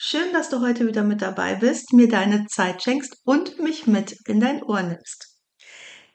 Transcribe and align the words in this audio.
Schön, 0.00 0.32
dass 0.32 0.48
du 0.48 0.60
heute 0.60 0.86
wieder 0.86 1.02
mit 1.02 1.22
dabei 1.22 1.56
bist, 1.56 1.92
mir 1.92 2.08
deine 2.08 2.46
Zeit 2.46 2.84
schenkst 2.84 3.20
und 3.24 3.58
mich 3.58 3.88
mit 3.88 4.16
in 4.28 4.38
dein 4.38 4.62
Ohr 4.62 4.80
nimmst. 4.80 5.40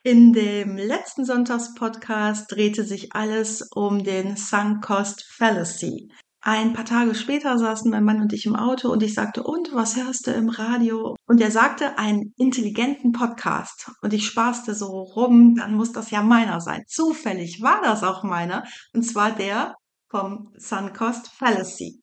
In 0.04 0.32
dem 0.32 0.78
letzten 0.78 1.26
Sonntagspodcast 1.26 2.50
drehte 2.50 2.86
sich 2.86 3.14
alles 3.14 3.68
um 3.76 4.06
den 4.06 4.38
Sunk 4.38 4.86
Cost 4.86 5.26
Fallacy. 5.30 6.10
Ein 6.40 6.72
paar 6.72 6.86
Tage 6.86 7.14
später 7.14 7.58
saßen 7.58 7.92
mein 7.92 8.06
Mann 8.06 8.22
und 8.22 8.32
ich 8.32 8.46
im 8.46 8.56
Auto 8.56 8.90
und 8.90 9.04
ich 9.04 9.14
sagte, 9.14 9.44
und 9.44 9.74
was 9.74 9.98
hörst 9.98 10.28
du 10.28 10.32
im 10.32 10.48
Radio? 10.48 11.18
Und 11.28 11.42
er 11.42 11.52
sagte, 11.52 11.98
einen 11.98 12.34
intelligenten 12.38 13.12
Podcast. 13.12 13.92
Und 14.02 14.14
ich 14.14 14.26
spaßte 14.26 14.76
so 14.76 14.88
rum, 14.88 15.56
dann 15.56 15.76
muss 15.76 15.92
das 15.92 16.10
ja 16.10 16.24
meiner 16.24 16.62
sein. 16.62 16.84
Zufällig 16.88 17.62
war 17.62 17.82
das 17.82 18.04
auch 18.04 18.24
meiner. 18.24 18.64
Und 18.94 19.04
zwar 19.04 19.32
der 19.34 19.76
vom 20.10 20.54
Suncoast 20.58 21.28
Fallacy. 21.28 22.03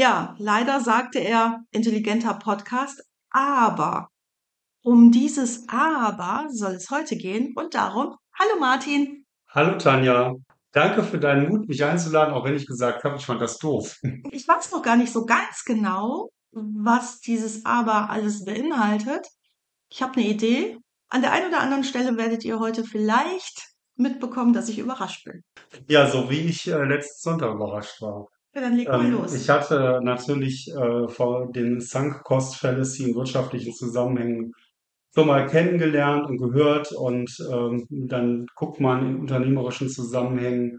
Ja, 0.00 0.36
leider 0.38 0.78
sagte 0.78 1.18
er 1.18 1.64
intelligenter 1.72 2.34
Podcast, 2.34 3.02
aber 3.30 4.08
um 4.84 5.10
dieses 5.10 5.68
Aber 5.68 6.46
soll 6.50 6.74
es 6.74 6.88
heute 6.88 7.16
gehen 7.16 7.52
und 7.56 7.74
darum, 7.74 8.14
hallo 8.38 8.60
Martin. 8.60 9.26
Hallo 9.48 9.76
Tanja, 9.76 10.36
danke 10.70 11.02
für 11.02 11.18
deinen 11.18 11.48
Mut, 11.48 11.66
mich 11.66 11.82
einzuladen, 11.82 12.32
auch 12.32 12.44
wenn 12.44 12.54
ich 12.54 12.68
gesagt 12.68 13.02
habe, 13.02 13.16
ich 13.16 13.26
fand 13.26 13.40
das 13.40 13.58
doof. 13.58 13.98
Ich 14.30 14.46
weiß 14.46 14.70
noch 14.70 14.84
gar 14.84 14.94
nicht 14.94 15.12
so 15.12 15.26
ganz 15.26 15.64
genau, 15.64 16.28
was 16.52 17.18
dieses 17.18 17.64
Aber 17.64 18.08
alles 18.08 18.44
beinhaltet. 18.44 19.26
Ich 19.90 20.00
habe 20.00 20.12
eine 20.20 20.28
Idee. 20.28 20.78
An 21.08 21.22
der 21.22 21.32
einen 21.32 21.48
oder 21.48 21.58
anderen 21.58 21.82
Stelle 21.82 22.16
werdet 22.16 22.44
ihr 22.44 22.60
heute 22.60 22.84
vielleicht 22.84 23.66
mitbekommen, 23.96 24.52
dass 24.52 24.68
ich 24.68 24.78
überrascht 24.78 25.24
bin. 25.24 25.42
Ja, 25.88 26.08
so 26.08 26.30
wie 26.30 26.42
ich 26.42 26.68
äh, 26.68 26.84
letzten 26.84 27.30
Sonntag 27.30 27.52
überrascht 27.52 28.00
war. 28.00 28.28
Ja, 28.54 28.60
dann 28.62 28.76
leg 28.76 28.88
mal 28.88 29.06
Ähm, 29.06 29.12
los. 29.12 29.34
ich 29.34 29.48
hatte 29.50 30.00
natürlich 30.02 30.68
äh, 30.74 31.08
vor 31.08 31.52
den 31.52 31.80
Sunk-Cost-Fallacy 31.80 33.10
in 33.10 33.14
wirtschaftlichen 33.14 33.72
Zusammenhängen 33.74 34.52
schon 35.14 35.26
mal 35.28 35.46
kennengelernt 35.46 36.26
und 36.28 36.38
gehört 36.38 36.92
und 36.92 37.30
ähm, 37.52 37.86
dann 37.90 38.46
guckt 38.54 38.80
man 38.80 39.06
in 39.06 39.20
unternehmerischen 39.20 39.88
Zusammenhängen 39.88 40.78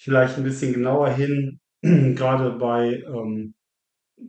vielleicht 0.00 0.38
ein 0.38 0.44
bisschen 0.44 0.74
genauer 0.74 1.10
hin, 1.10 1.60
gerade 1.82 2.52
bei 2.52 3.02
ähm, 3.08 3.54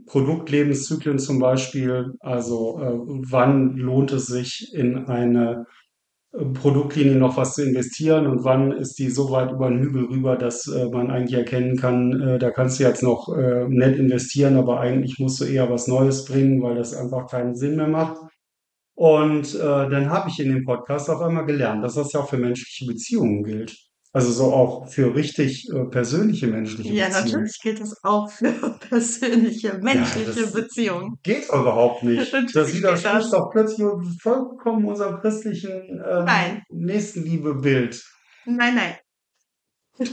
Produktlebenszyklen 0.08 1.20
zum 1.20 1.40
Beispiel. 1.40 2.14
Also 2.20 2.80
äh, 2.80 3.00
wann 3.32 3.76
lohnt 3.78 4.12
es 4.12 4.28
sich 4.28 4.74
in 4.74 5.06
eine 5.08 5.66
Produktlinie 6.54 7.16
noch 7.16 7.38
was 7.38 7.54
zu 7.54 7.64
investieren 7.64 8.28
und 8.28 8.44
wann 8.44 8.72
ist 8.74 9.00
die 9.00 9.10
so 9.10 9.32
weit 9.32 9.52
über 9.52 9.70
den 9.70 9.80
Hügel 9.80 10.06
rüber, 10.06 10.36
dass 10.36 10.68
äh, 10.68 10.90
man 10.90 11.10
eigentlich 11.10 11.38
erkennen 11.40 11.78
kann, 11.78 12.20
äh, 12.22 12.40
da 12.40 12.52
kannst 12.52 12.80
du 12.80 12.84
jetzt 12.84 13.04
noch 13.04 13.30
äh, 13.36 13.66
nett 13.70 13.98
investieren, 13.98 14.58
aber 14.58 14.80
eigentlich 14.82 15.18
musst 15.20 15.40
du 15.40 15.46
eher 15.46 15.70
was 15.70 15.88
Neues 15.88 16.26
bringen, 16.26 16.62
weil 16.62 16.76
das 16.76 16.94
einfach 16.94 17.28
keinen 17.28 17.56
Sinn 17.56 17.78
mehr 17.78 17.88
macht. 17.88 18.18
Und 18.96 19.56
äh, 19.56 19.60
dann 19.90 20.10
habe 20.10 20.30
ich 20.30 20.40
in 20.40 20.50
dem 20.54 20.66
Podcast 20.66 21.10
auf 21.10 21.22
einmal 21.22 21.46
gelernt, 21.46 21.84
dass 21.84 21.96
das 21.96 22.14
ja 22.14 22.22
auch 22.22 22.30
für 22.30 22.38
menschliche 22.38 22.86
Beziehungen 22.86 23.44
gilt. 23.44 23.85
Also 24.16 24.32
so 24.32 24.54
auch 24.54 24.88
für 24.88 25.14
richtig 25.14 25.68
äh, 25.74 25.84
persönliche 25.88 26.48
menschliche 26.48 26.94
Ja, 26.94 27.08
Beziehungen. 27.08 27.26
natürlich 27.32 27.60
gilt 27.62 27.82
das 27.82 28.02
auch 28.02 28.32
für 28.32 28.54
persönliche, 28.90 29.68
Ja, 29.68 29.78
menschliche 29.80 30.42
das 30.44 30.54
Beziehungen. 30.54 31.20
geht 31.22 31.50
überhaupt 31.50 32.02
nicht. 32.04 32.34
Das 32.54 32.74
widerspricht 32.74 33.34
doch 33.34 33.52
plötzlich 33.52 33.86
vollkommen 34.22 34.86
unserem 34.86 35.20
christlichen 35.20 36.02
ähm. 36.10 36.62
Nächstenliebe-Bild. 36.70 38.02
Nein, 38.46 38.76
nein. 38.76 38.96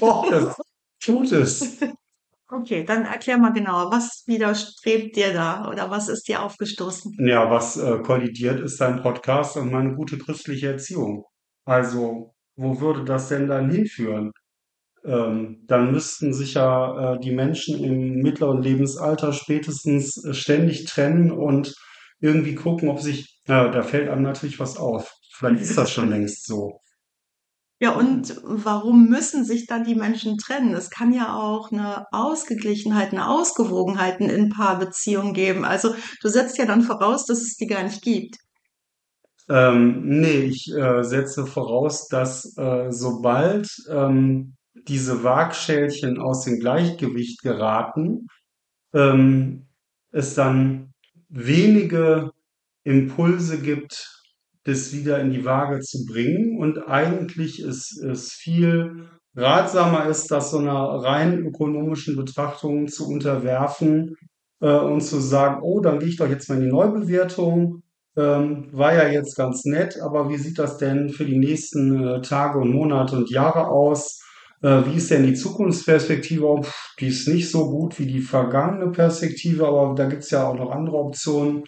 Doch, 0.01 0.29
das 0.29 0.57
tut 1.01 1.31
es. 1.31 1.79
Okay, 2.51 2.83
dann 2.85 3.05
erklär 3.05 3.39
mal 3.39 3.53
genauer, 3.53 3.93
was 3.93 4.25
widerstrebt 4.27 5.15
dir 5.15 5.33
da 5.33 5.69
oder 5.71 5.91
was 5.91 6.09
ist 6.09 6.27
dir 6.27 6.43
aufgestoßen? 6.43 7.17
Ja, 7.25 7.49
was 7.49 7.77
äh, 7.77 7.99
kollidiert, 8.03 8.59
ist 8.59 8.81
dein 8.81 9.01
Podcast 9.01 9.57
und 9.57 9.71
meine 9.71 9.95
gute 9.95 10.19
christliche 10.19 10.73
Erziehung. 10.73 11.25
Also, 11.65 12.32
wo 12.57 12.81
würde 12.81 13.05
das 13.05 13.29
denn 13.29 13.49
dann 13.49 13.71
hinführen? 13.71 14.33
Ähm, 15.05 15.65
dann 15.67 15.91
müssten 15.91 16.33
sich 16.33 16.55
ja 16.55 17.15
äh, 17.15 17.21
die 17.21 17.33
Menschen 17.33 17.83
im 17.83 18.21
mittleren 18.23 18.63
Lebensalter 18.63 19.33
spätestens 19.33 20.25
äh, 20.25 20.33
ständig 20.33 20.85
trennen 20.85 21.33
und 21.33 21.75
irgendwie 22.21 22.55
gucken, 22.55 22.89
ob 22.89 23.01
sich, 23.01 23.41
ja, 23.49 23.69
da 23.69 23.83
fällt 23.83 24.09
einem 24.09 24.23
natürlich 24.23 24.61
was 24.61 24.77
auf. 24.77 25.13
Vielleicht 25.35 25.63
ist 25.63 25.77
das 25.77 25.91
schon 25.91 26.11
längst 26.11 26.47
so. 26.47 26.79
Ja, 27.81 27.91
und 27.97 28.41
warum 28.45 29.09
müssen 29.09 29.45
sich 29.45 29.67
dann 29.67 29.83
die 29.83 29.97
Menschen 29.97 30.39
trennen? 30.39 30.73
Es 30.73 30.89
kann 30.89 31.13
ja 31.13 31.35
auch 31.35 31.73
eine 31.73 32.07
Ausgeglichenheit, 32.13 33.11
eine 33.11 33.29
Ausgewogenheit 33.29 34.21
in 34.21 34.51
Paarbeziehungen 34.51 35.35
geben. 35.35 35.65
Also 35.65 35.93
du 36.21 36.29
setzt 36.29 36.59
ja 36.59 36.65
dann 36.65 36.83
voraus, 36.83 37.27
dass 37.27 37.39
es 37.39 37.57
die 37.57 37.67
gar 37.67 37.83
nicht 37.83 38.03
gibt. 38.03 38.37
Ähm, 39.53 40.09
nee, 40.09 40.45
ich 40.45 40.73
äh, 40.75 41.05
setze 41.05 41.45
voraus, 41.45 42.09
dass 42.09 42.57
äh, 42.57 42.91
sobald 42.91 43.69
ähm, 43.91 44.55
diese 44.89 45.23
Waagschälchen 45.25 46.19
aus 46.19 46.45
dem 46.45 46.59
Gleichgewicht 46.59 47.43
geraten, 47.43 48.29
ähm, 48.95 49.67
es 50.11 50.35
dann 50.35 50.95
wenige 51.29 52.31
Impulse 52.85 53.61
gibt, 53.61 54.23
das 54.65 54.95
wieder 54.95 55.21
in 55.21 55.31
die 55.31 55.45
Waage 55.45 55.81
zu 55.81 56.07
bringen. 56.07 56.59
Und 56.59 56.89
eigentlich 56.89 57.61
ist 57.61 58.03
es 58.03 58.33
viel 58.33 59.11
ratsamer 59.35 60.07
ist, 60.07 60.31
das 60.31 60.51
so 60.51 60.59
einer 60.59 60.73
rein 60.73 61.45
ökonomischen 61.45 62.17
Betrachtung 62.17 62.89
zu 62.89 63.07
unterwerfen 63.07 64.17
äh, 64.61 64.79
und 64.79 65.03
zu 65.03 65.21
sagen, 65.21 65.61
oh, 65.63 65.81
dann 65.81 65.99
gehe 65.99 66.09
ich 66.09 66.17
doch 66.17 66.29
jetzt 66.29 66.49
mal 66.49 66.55
in 66.57 66.65
die 66.65 66.71
Neubewertung. 66.71 67.83
Ähm, 68.17 68.69
war 68.73 68.95
ja 68.95 69.09
jetzt 69.09 69.37
ganz 69.37 69.65
nett, 69.65 69.99
aber 70.01 70.29
wie 70.29 70.37
sieht 70.37 70.59
das 70.59 70.77
denn 70.77 71.09
für 71.09 71.25
die 71.25 71.39
nächsten 71.39 72.07
äh, 72.07 72.21
Tage 72.21 72.59
und 72.59 72.71
Monate 72.71 73.17
und 73.17 73.31
Jahre 73.31 73.69
aus? 73.69 74.21
Äh, 74.63 74.85
wie 74.87 74.97
ist 74.97 75.11
denn 75.11 75.25
die 75.25 75.35
Zukunftsperspektive? 75.35 76.47
Oh, 76.47 76.63
pff, 76.63 76.95
die 77.01 77.09
ist 77.09 77.27
nicht 77.27 77.51
so 77.51 77.71
gut 77.71 77.99
wie 77.99 78.07
die 78.07 78.21
vergangene 78.21 78.91
Perspektive, 78.91 79.67
aber 79.67 79.95
da 79.95 80.07
gibt's 80.07 80.31
ja 80.31 80.47
auch 80.47 80.55
noch 80.55 80.71
andere 80.71 80.99
Optionen. 80.99 81.65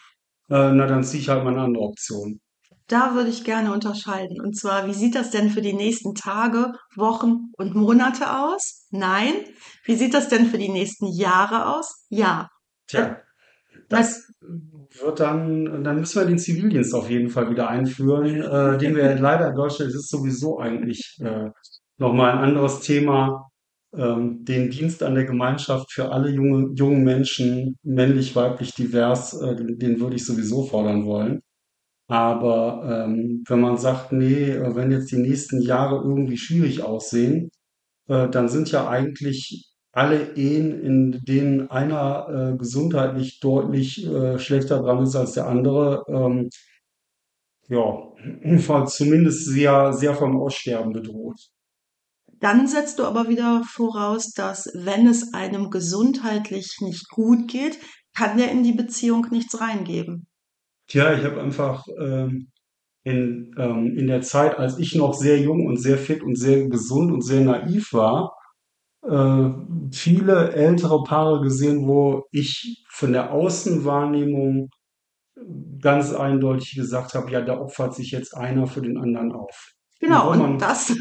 Äh, 0.50 0.72
na, 0.72 0.87
dann 0.87 1.03
ziehe 1.03 1.22
ich 1.22 1.28
halt 1.31 1.44
mal 1.44 1.55
eine 1.55 1.62
andere 1.62 1.84
Option. 1.84 2.41
Da 2.87 3.15
würde 3.15 3.31
ich 3.31 3.44
gerne 3.44 3.72
unterscheiden. 3.72 4.41
Und 4.43 4.59
zwar, 4.59 4.87
wie 4.87 4.93
sieht 4.93 5.15
das 5.15 5.31
denn 5.31 5.49
für 5.49 5.62
die 5.62 5.72
nächsten 5.72 6.15
Tage, 6.15 6.75
Wochen 6.94 7.50
und 7.56 7.75
Monate 7.75 8.31
aus? 8.31 8.87
Nein. 8.91 9.32
Wie 9.84 9.97
sieht 9.97 10.12
das 10.12 10.28
denn 10.28 10.47
für 10.47 10.59
die 10.59 10.69
nächsten 10.69 11.06
Jahre 11.06 11.75
aus? 11.75 12.05
Ja. 12.11 12.50
Tja, 12.87 13.16
das 13.88 14.32
wird 15.00 15.20
dann, 15.20 15.84
dann 15.84 16.00
müssen 16.00 16.20
wir 16.20 16.26
den 16.26 16.38
Zivildienst 16.38 16.94
auf 16.94 17.10
jeden 17.10 17.28
Fall 17.30 17.50
wieder 17.50 17.68
einführen, 17.68 18.42
äh, 18.42 18.78
den 18.78 18.96
wir 18.96 19.14
leider 19.16 19.48
in 19.48 19.56
Deutschland, 19.56 19.90
das 19.90 20.00
ist 20.02 20.10
sowieso 20.10 20.58
eigentlich 20.58 21.18
äh, 21.20 21.50
nochmal 21.98 22.32
ein 22.32 22.38
anderes 22.38 22.80
Thema, 22.80 23.48
ähm, 23.96 24.44
den 24.44 24.70
Dienst 24.70 25.02
an 25.02 25.14
der 25.14 25.24
Gemeinschaft 25.24 25.92
für 25.92 26.10
alle 26.10 26.31
junge, 26.31 26.72
jungen 26.75 27.04
Menschen, 27.04 27.76
männlich, 27.82 28.34
weiblich, 28.37 28.75
divers, 28.75 29.34
äh, 29.40 29.56
den, 29.56 30.00
würde 30.00 30.16
ich 30.16 30.25
sowieso 30.26 30.64
fordern 30.64 31.06
wollen. 31.06 31.40
Aber 32.08 33.06
ähm, 33.06 33.44
wenn 33.49 33.60
man 33.60 33.76
sagt, 33.78 34.12
nee, 34.12 34.50
äh, 34.50 34.75
wenn 34.75 34.90
jetzt 34.90 35.10
die 35.10 35.19
nächsten 35.19 35.62
Jahre 35.62 35.96
irgendwie 36.02 36.37
schwierig 36.37 36.82
aussehen, 36.82 37.50
äh, 38.08 38.28
dann 38.28 38.49
sind 38.49 38.70
ja 38.72 38.88
eigentlich 38.88 39.74
alle 39.94 40.37
Ehen, 40.37 40.81
in 40.82 41.20
denen 41.25 41.70
einer 41.70 42.52
äh, 42.55 42.56
gesundheitlich 42.56 43.41
deutlich 43.41 44.05
äh, 44.05 44.38
schlechter 44.38 44.82
dran 44.82 45.05
ist 45.05 45.14
als 45.14 45.32
der 45.32 45.46
andere, 45.46 46.05
ähm, 46.08 46.50
ja, 47.69 48.87
zumindest 48.87 49.46
sehr, 49.46 49.93
sehr 49.93 50.14
vom 50.14 50.37
Aussterben 50.41 50.93
bedroht. 50.93 51.38
Dann 52.41 52.67
setzt 52.67 52.99
du 52.99 53.05
aber 53.05 53.29
wieder 53.29 53.62
voraus, 53.64 54.32
dass 54.32 54.69
wenn 54.75 55.06
es 55.06 55.32
einem 55.32 55.70
gesundheitlich 55.70 56.76
nicht 56.81 57.08
gut 57.08 57.49
geht, 57.49 57.79
kann 58.14 58.37
der 58.37 58.50
in 58.50 58.64
die 58.64 58.73
Beziehung 58.73 59.29
nichts 59.31 59.61
reingeben. 59.61 60.26
Tja, 60.88 61.14
ich 61.14 61.25
habe 61.25 61.40
einfach 61.40 61.87
ähm, 61.99 62.50
in, 63.05 63.55
ähm, 63.56 63.97
in 63.97 64.08
der 64.08 64.23
Zeit, 64.23 64.58
als 64.58 64.79
ich 64.79 64.94
noch 64.94 65.14
sehr 65.14 65.38
jung 65.38 65.67
und 65.67 65.79
sehr 65.79 65.97
fit 65.97 66.23
und 66.23 66.37
sehr 66.37 66.69
gesund 66.69 67.12
und 67.12 67.23
sehr 67.23 67.40
naiv 67.40 67.93
war, 67.93 68.37
äh, 69.08 69.50
viele 69.92 70.52
ältere 70.52 71.02
Paare 71.04 71.42
gesehen, 71.42 71.86
wo 71.86 72.24
ich 72.30 72.84
von 72.90 73.12
der 73.12 73.32
Außenwahrnehmung 73.32 74.70
ganz 75.80 76.12
eindeutig 76.12 76.74
gesagt 76.74 77.14
habe, 77.14 77.30
ja, 77.30 77.42
da 77.42 77.58
opfert 77.58 77.94
sich 77.94 78.10
jetzt 78.10 78.36
einer 78.36 78.66
für 78.66 78.80
den 78.80 78.96
anderen 78.96 79.32
auf. 79.32 79.72
Genau, 80.00 80.32
und 80.32 80.58
das, 80.58 80.96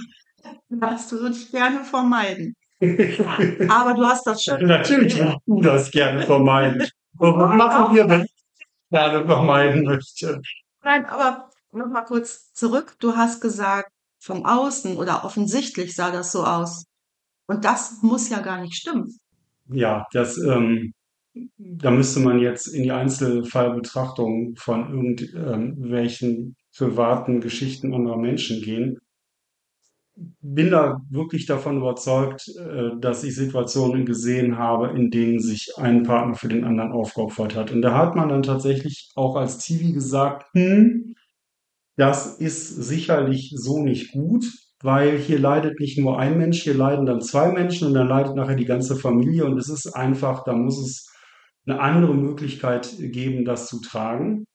das 0.70 1.12
würde 1.12 1.36
ich 1.36 1.52
gerne 1.52 1.84
vermeiden. 1.84 2.56
Aber 3.70 3.94
du 3.94 4.06
hast 4.06 4.26
das 4.28 4.44
schon. 4.44 4.66
Natürlich 4.66 5.18
würdest 5.18 5.42
du 5.46 5.62
das 5.62 5.92
gerne 5.92 6.22
vermeiden. 6.24 6.84
Was 7.14 7.56
machen 7.56 7.96
wir, 7.96 8.10
wenn 8.10 8.24
ich 8.24 8.34
gerne 8.90 9.26
vermeiden 9.26 9.84
möchte? 9.84 10.42
Nein, 10.84 11.06
aber 11.06 11.52
nochmal 11.72 12.06
kurz 12.06 12.52
zurück. 12.54 12.96
Du 13.00 13.16
hast 13.16 13.40
gesagt, 13.40 13.92
vom 14.20 14.46
Außen 14.46 14.98
oder 14.98 15.24
offensichtlich 15.24 15.96
sah 15.96 16.10
das 16.10 16.32
so 16.32 16.44
aus. 16.44 16.86
Und 17.54 17.64
das 17.64 18.02
muss 18.02 18.30
ja 18.30 18.40
gar 18.40 18.62
nicht 18.62 18.74
stimmen. 18.74 19.16
Ja, 19.70 20.08
das, 20.12 20.40
ähm, 20.40 20.94
da 21.58 21.92
müsste 21.92 22.20
man 22.20 22.40
jetzt 22.40 22.68
in 22.68 22.84
die 22.84 22.92
Einzelfallbetrachtung 22.92 24.56
von 24.58 24.92
irgendwelchen 24.92 26.56
privaten 26.76 27.42
Geschichten 27.42 27.94
anderer 27.94 28.18
Menschen 28.18 28.62
gehen. 28.62 28.98
Bin 30.42 30.72
da 30.72 31.02
wirklich 31.10 31.46
davon 31.46 31.78
überzeugt, 31.78 32.48
äh, 32.58 33.00
dass 33.00 33.24
ich 33.24 33.36
Situationen 33.36 34.06
gesehen 34.06 34.58
habe, 34.58 34.90
in 34.98 35.12
denen 35.12 35.40
sich 35.40 35.74
ein 35.78 36.04
Partner 36.04 36.36
für 36.36 36.48
den 36.48 36.64
anderen 36.64 36.92
aufgeopfert 36.92 37.56
hat. 37.56 37.72
Und 37.72 37.84
da 37.84 37.96
hat 37.96 38.16
man 38.16 38.30
dann 38.30 38.44
tatsächlich 38.44 39.12
auch 39.16 39.36
als 39.36 39.60
Zivi 39.60 39.92
gesagt, 39.92 40.48
hm, 40.54 41.16
das 41.98 42.38
ist 42.40 42.70
sicherlich 42.70 43.54
so 43.56 43.84
nicht 43.84 44.12
gut, 44.12 44.46
weil 44.84 45.18
hier 45.18 45.40
leidet 45.40 45.80
nicht 45.80 45.98
nur 45.98 46.20
ein 46.20 46.38
Mensch, 46.38 46.62
hier 46.62 46.76
leiden 46.76 47.06
dann 47.06 47.22
zwei 47.22 47.52
Menschen 47.52 47.88
und 47.88 47.94
dann 47.94 48.08
leidet 48.08 48.36
nachher 48.36 48.56
die 48.56 48.66
ganze 48.66 48.96
Familie 48.98 49.46
und 49.46 49.58
es 49.58 49.70
ist 49.70 49.88
einfach, 49.88 50.44
da 50.44 50.54
muss 50.54 50.78
es 50.78 51.10
eine 51.66 51.80
andere 51.80 52.14
Möglichkeit 52.14 52.94
geben, 53.00 53.46
das 53.46 53.68
zu 53.68 53.80
tragen. 53.82 54.46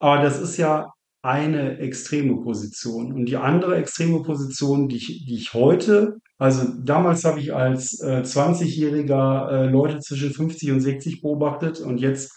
Aber 0.00 0.22
das 0.22 0.40
ist 0.40 0.56
ja 0.56 0.92
eine 1.22 1.78
extreme 1.78 2.42
Position. 2.42 3.12
Und 3.12 3.26
die 3.26 3.36
andere 3.36 3.76
extreme 3.76 4.22
Position, 4.22 4.88
die 4.88 4.96
ich, 4.96 5.24
die 5.26 5.34
ich 5.34 5.54
heute, 5.54 6.18
also 6.38 6.66
damals 6.84 7.24
habe 7.24 7.40
ich 7.40 7.54
als 7.54 8.00
äh, 8.00 8.22
20-Jähriger 8.22 9.50
äh, 9.50 9.66
Leute 9.66 9.98
zwischen 10.00 10.32
50 10.32 10.72
und 10.72 10.80
60 10.80 11.22
beobachtet 11.22 11.80
und 11.80 11.98
jetzt 11.98 12.32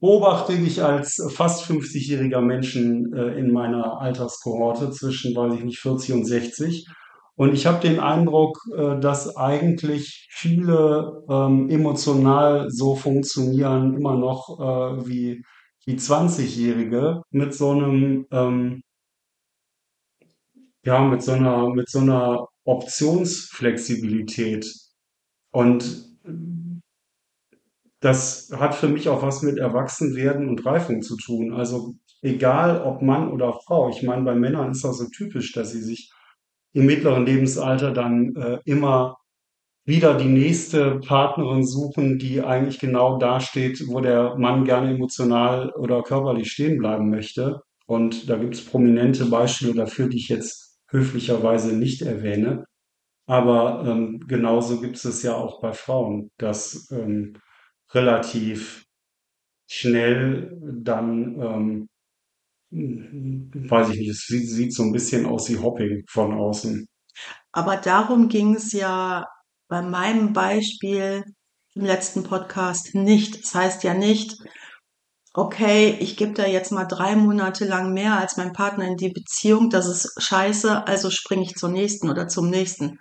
beobachte 0.00 0.52
ich 0.52 0.82
als 0.82 1.20
fast 1.34 1.64
50-jähriger 1.64 2.40
Menschen 2.40 3.12
äh, 3.12 3.36
in 3.38 3.52
meiner 3.52 4.00
Alterskohorte 4.00 4.90
zwischen, 4.90 5.34
weiß 5.34 5.54
ich 5.54 5.64
nicht, 5.64 5.80
40 5.80 6.12
und 6.12 6.24
60. 6.24 6.86
Und 7.34 7.52
ich 7.54 7.66
habe 7.66 7.80
den 7.80 7.98
Eindruck, 8.00 8.58
äh, 8.76 8.98
dass 9.00 9.36
eigentlich 9.36 10.28
viele 10.30 11.24
ähm, 11.28 11.68
emotional 11.70 12.70
so 12.70 12.94
funktionieren, 12.96 13.96
immer 13.96 14.16
noch 14.16 14.58
äh, 14.58 15.06
wie, 15.06 15.44
wie 15.84 15.96
20-Jährige 15.96 17.22
mit 17.30 17.54
so 17.54 17.70
einem, 17.70 18.26
ähm, 18.32 18.82
ja, 20.84 21.00
mit 21.02 21.22
so 21.22 21.32
einer, 21.32 21.68
mit 21.70 21.88
so 21.88 22.00
einer 22.00 22.46
Optionsflexibilität. 22.64 24.70
Und 25.50 26.08
das 28.00 28.50
hat 28.56 28.74
für 28.74 28.88
mich 28.88 29.08
auch 29.08 29.22
was 29.22 29.42
mit 29.42 29.58
Erwachsenwerden 29.58 30.48
und 30.48 30.64
Reifung 30.64 31.02
zu 31.02 31.16
tun. 31.16 31.52
Also 31.52 31.94
egal 32.22 32.82
ob 32.82 33.02
Mann 33.02 33.30
oder 33.30 33.52
Frau. 33.64 33.88
Ich 33.90 34.02
meine, 34.02 34.22
bei 34.22 34.34
Männern 34.34 34.70
ist 34.70 34.84
das 34.84 34.98
so 34.98 35.06
typisch, 35.08 35.52
dass 35.52 35.72
sie 35.72 35.82
sich 35.82 36.12
im 36.72 36.86
mittleren 36.86 37.26
Lebensalter 37.26 37.92
dann 37.92 38.34
äh, 38.36 38.58
immer 38.64 39.16
wieder 39.84 40.14
die 40.14 40.28
nächste 40.28 41.00
Partnerin 41.00 41.64
suchen, 41.64 42.18
die 42.18 42.42
eigentlich 42.42 42.78
genau 42.78 43.18
da 43.18 43.40
steht, 43.40 43.82
wo 43.88 44.00
der 44.00 44.36
Mann 44.36 44.64
gerne 44.64 44.90
emotional 44.94 45.70
oder 45.70 46.02
körperlich 46.02 46.52
stehen 46.52 46.78
bleiben 46.78 47.08
möchte. 47.08 47.62
Und 47.86 48.28
da 48.28 48.36
gibt 48.36 48.54
es 48.54 48.64
prominente 48.64 49.24
Beispiele 49.24 49.72
dafür, 49.74 50.08
die 50.08 50.18
ich 50.18 50.28
jetzt 50.28 50.78
höflicherweise 50.90 51.74
nicht 51.74 52.02
erwähne. 52.02 52.64
Aber 53.26 53.84
ähm, 53.86 54.20
genauso 54.28 54.80
gibt 54.80 55.02
es 55.02 55.22
ja 55.22 55.34
auch 55.34 55.60
bei 55.60 55.72
Frauen, 55.72 56.30
dass 56.36 56.90
ähm, 56.92 57.38
relativ 57.92 58.84
schnell 59.66 60.58
dann, 60.62 61.40
ähm, 61.40 61.88
weiß 62.70 63.90
ich 63.90 63.98
nicht, 63.98 64.10
es 64.10 64.26
sieht, 64.26 64.48
sieht 64.48 64.74
so 64.74 64.82
ein 64.82 64.92
bisschen 64.92 65.26
aus 65.26 65.48
wie 65.48 65.58
Hopping 65.58 66.04
von 66.08 66.34
außen. 66.34 66.86
Aber 67.52 67.76
darum 67.76 68.28
ging 68.28 68.54
es 68.54 68.72
ja 68.72 69.24
bei 69.68 69.82
meinem 69.82 70.32
Beispiel 70.32 71.24
im 71.74 71.84
letzten 71.84 72.24
Podcast 72.24 72.94
nicht. 72.94 73.42
Das 73.42 73.54
heißt 73.54 73.84
ja 73.84 73.94
nicht, 73.94 74.36
okay, 75.34 75.96
ich 76.00 76.16
gebe 76.16 76.32
da 76.32 76.46
jetzt 76.46 76.72
mal 76.72 76.86
drei 76.86 77.14
Monate 77.14 77.64
lang 77.64 77.92
mehr 77.92 78.18
als 78.18 78.36
mein 78.36 78.52
Partner 78.52 78.86
in 78.86 78.96
die 78.96 79.10
Beziehung, 79.10 79.70
das 79.70 79.86
ist 79.86 80.20
scheiße, 80.20 80.86
also 80.86 81.10
springe 81.10 81.44
ich 81.44 81.54
zur 81.54 81.68
nächsten 81.68 82.10
oder 82.10 82.28
zum 82.28 82.50
nächsten. 82.50 82.98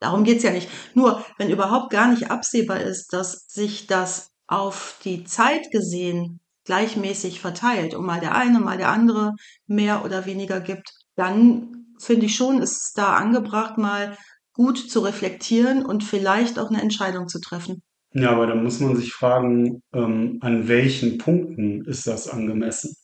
Darum 0.00 0.24
geht's 0.24 0.42
ja 0.42 0.50
nicht. 0.50 0.68
Nur, 0.94 1.24
wenn 1.38 1.50
überhaupt 1.50 1.90
gar 1.90 2.08
nicht 2.08 2.30
absehbar 2.30 2.80
ist, 2.80 3.12
dass 3.12 3.46
sich 3.48 3.86
das 3.86 4.30
auf 4.46 4.98
die 5.04 5.24
Zeit 5.24 5.70
gesehen 5.70 6.40
gleichmäßig 6.64 7.40
verteilt 7.40 7.94
und 7.94 8.04
mal 8.04 8.20
der 8.20 8.34
eine, 8.34 8.60
mal 8.60 8.78
der 8.78 8.90
andere 8.90 9.32
mehr 9.66 10.04
oder 10.04 10.26
weniger 10.26 10.60
gibt, 10.60 10.90
dann 11.16 11.86
finde 11.98 12.26
ich 12.26 12.34
schon, 12.34 12.60
ist 12.60 12.72
es 12.72 12.92
da 12.94 13.14
angebracht, 13.16 13.78
mal 13.78 14.16
gut 14.52 14.78
zu 14.78 15.00
reflektieren 15.00 15.84
und 15.84 16.04
vielleicht 16.04 16.58
auch 16.58 16.70
eine 16.70 16.80
Entscheidung 16.80 17.28
zu 17.28 17.40
treffen. 17.40 17.82
Ja, 18.12 18.30
aber 18.30 18.46
da 18.46 18.54
muss 18.54 18.80
man 18.80 18.96
sich 18.96 19.12
fragen, 19.12 19.82
ähm, 19.92 20.38
an 20.40 20.68
welchen 20.68 21.18
Punkten 21.18 21.84
ist 21.84 22.06
das 22.06 22.28
angemessen? 22.28 22.94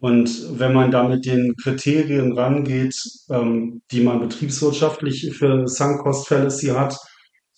Und 0.00 0.58
wenn 0.58 0.72
man 0.72 0.90
da 0.90 1.06
mit 1.06 1.26
den 1.26 1.54
Kriterien 1.56 2.32
rangeht, 2.32 2.94
ähm, 3.28 3.82
die 3.90 4.00
man 4.00 4.20
betriebswirtschaftlich 4.20 5.34
für 5.36 5.68
Sunk 5.68 6.02
Cost 6.02 6.26
Fallacy 6.26 6.68
hat, 6.68 6.96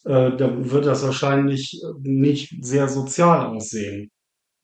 äh, 0.05 0.37
da 0.37 0.71
wird 0.71 0.87
das 0.87 1.05
wahrscheinlich 1.05 1.81
nicht 2.01 2.53
sehr 2.61 2.89
sozial 2.89 3.47
aussehen. 3.47 4.11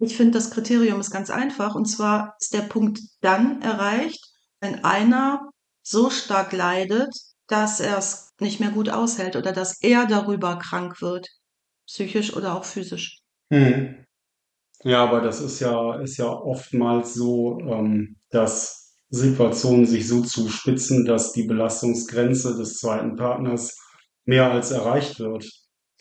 Ich 0.01 0.17
finde, 0.17 0.33
das 0.33 0.51
Kriterium 0.51 1.01
ist 1.01 1.11
ganz 1.11 1.31
einfach. 1.31 1.77
Und 1.77 1.87
zwar 1.87 2.35
ist 2.41 2.53
der 2.53 2.63
Punkt 2.63 3.01
dann 3.21 3.63
erreicht, 3.63 4.25
wenn 4.61 4.85
einer 4.85 5.49
so 5.83 6.11
stark 6.11 6.53
leidet, 6.53 7.15
dass 7.47 7.81
er 7.81 7.99
es 7.99 8.31
nicht 8.41 8.61
mehr 8.61 8.71
gut 8.71 8.89
aushält 8.89 9.37
oder 9.37 9.53
dass 9.53 9.81
er 9.81 10.07
darüber 10.07 10.59
krank 10.59 11.01
wird. 11.01 11.29
Psychisch 11.87 12.37
oder 12.37 12.57
auch 12.57 12.65
physisch. 12.65 13.21
Hm. 13.53 14.05
Ja, 14.85 15.05
aber 15.05 15.21
das 15.21 15.41
ist 15.41 15.61
ja, 15.61 15.97
ist 16.01 16.19
ja 16.19 16.29
oftmals 16.29 17.15
so, 17.15 17.59
ähm, 17.61 18.17
dass 18.31 18.95
Situationen 19.11 19.87
sich 19.87 20.07
so 20.07 20.23
zuspitzen, 20.23 21.05
dass 21.05 21.33
die 21.33 21.45
Belastungsgrenze 21.45 22.57
des 22.57 22.75
zweiten 22.75 23.17
Partners 23.17 23.77
mehr 24.25 24.51
als 24.51 24.71
erreicht 24.71 25.19
wird. 25.19 25.49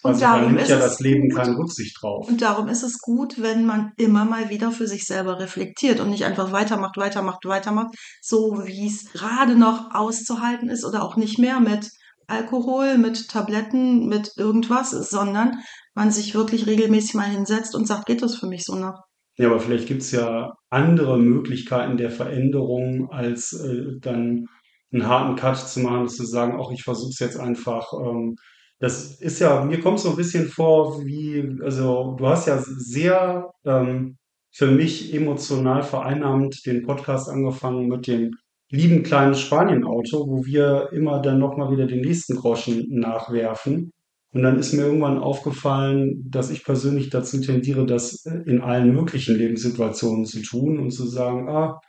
Und 0.04 0.12
also 0.12 0.22
da 0.22 0.42
nimmt 0.42 0.68
ja 0.68 0.78
das 0.78 1.00
Leben 1.00 1.30
gut, 1.30 1.38
keine 1.38 1.58
Rücksicht 1.58 1.98
drauf. 2.00 2.28
Und 2.28 2.42
darum 2.42 2.68
ist 2.68 2.84
es 2.84 3.00
gut, 3.00 3.42
wenn 3.42 3.66
man 3.66 3.94
immer 3.98 4.26
mal 4.26 4.50
wieder 4.50 4.72
für 4.72 4.88
sich 4.88 5.06
selber 5.06 5.40
reflektiert 5.40 6.00
und 6.00 6.12
nicht 6.12 6.26
einfach 6.26 6.52
weitermacht, 6.52 6.98
weitermacht, 6.98 7.46
weitermacht, 7.46 7.96
so 8.22 8.62
wie 8.66 8.88
es 8.88 9.12
gerade 9.12 9.56
noch 9.56 9.96
auszuhalten 9.96 10.70
ist 10.70 10.86
oder 10.86 11.04
auch 11.04 11.16
nicht 11.16 11.40
mehr 11.40 11.60
mit 11.60 11.90
Alkohol, 12.28 12.98
mit 12.98 13.30
Tabletten, 13.30 14.08
mit 14.08 14.34
irgendwas, 14.38 14.92
sondern 14.92 15.60
man 15.96 16.12
sich 16.12 16.36
wirklich 16.36 16.68
regelmäßig 16.68 17.16
mal 17.16 17.30
hinsetzt 17.30 17.76
und 17.76 17.88
sagt, 17.88 18.06
geht 18.06 18.22
das 18.22 18.36
für 18.36 18.48
mich 18.48 18.64
so 18.64 18.76
noch? 18.76 19.04
Ja, 19.38 19.48
aber 19.48 19.60
vielleicht 19.60 19.88
gibt 19.88 20.02
es 20.02 20.12
ja 20.12 20.54
andere 20.70 21.18
Möglichkeiten 21.18 21.98
der 21.98 22.12
Veränderung, 22.12 23.10
als 23.12 23.54
äh, 23.54 24.00
dann 24.02 24.46
einen 24.92 25.08
harten 25.08 25.36
Cut 25.36 25.58
zu 25.58 25.80
machen, 25.80 26.04
dass 26.04 26.16
zu 26.16 26.26
sagen, 26.26 26.60
auch 26.60 26.72
ich 26.72 26.84
versuche 26.84 27.10
es 27.10 27.20
jetzt 27.20 27.40
einfach. 27.40 27.94
Ähm, 27.94 28.36
das 28.80 29.20
ist 29.20 29.40
ja, 29.40 29.64
mir 29.64 29.80
kommt 29.80 30.00
so 30.00 30.12
ein 30.12 30.16
bisschen 30.16 30.48
vor, 30.48 31.04
wie, 31.06 31.60
also 31.64 32.16
du 32.18 32.28
hast 32.28 32.48
ja 32.48 32.62
sehr 32.62 33.52
ähm, 33.66 34.18
für 34.52 34.68
mich 34.68 35.14
emotional 35.14 35.84
vereinnahmt 35.84 36.66
den 36.66 36.84
Podcast 36.84 37.30
angefangen 37.30 37.88
mit 37.88 38.08
dem 38.08 38.32
lieben 38.70 39.04
kleinen 39.04 39.36
Spanien-Auto, 39.36 40.28
wo 40.28 40.46
wir 40.46 40.90
immer 40.92 41.22
dann 41.22 41.40
nochmal 41.40 41.72
wieder 41.72 41.88
den 41.88 42.02
nächsten 42.02 42.36
Groschen 42.36 42.86
nachwerfen. 42.90 43.92
Und 44.34 44.44
dann 44.44 44.60
ist 44.60 44.74
mir 44.74 44.84
irgendwann 44.84 45.20
aufgefallen, 45.20 46.30
dass 46.30 46.52
ich 46.52 46.66
persönlich 46.66 47.10
dazu 47.10 47.40
tendiere, 47.40 47.86
das 47.86 48.26
in 48.46 48.62
allen 48.62 48.94
möglichen 48.94 49.36
Lebenssituationen 49.38 50.26
zu 50.26 50.42
tun 50.42 50.80
und 50.80 50.92
zu 50.92 51.08
sagen, 51.08 51.48
ah, 51.50 51.80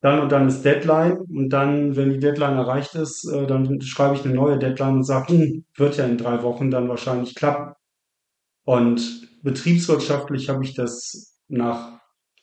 dann 0.00 0.18
und 0.18 0.32
dann 0.32 0.48
ist 0.48 0.64
Deadline 0.64 1.18
und 1.18 1.50
dann, 1.50 1.94
wenn 1.94 2.10
die 2.10 2.18
Deadline 2.18 2.56
erreicht 2.56 2.96
ist, 2.96 3.24
äh, 3.32 3.46
dann 3.46 3.80
schreibe 3.82 4.16
ich 4.16 4.24
eine 4.24 4.34
neue 4.34 4.58
Deadline 4.58 4.96
und 4.96 5.04
sage, 5.04 5.32
hm, 5.32 5.64
wird 5.76 5.96
ja 5.96 6.06
in 6.06 6.18
drei 6.18 6.42
Wochen 6.42 6.70
dann 6.72 6.88
wahrscheinlich 6.88 7.36
klappen. 7.36 7.74
Und 8.64 9.28
betriebswirtschaftlich 9.42 10.48
habe 10.48 10.64
ich 10.64 10.74
das 10.74 11.38
nach 11.46 12.01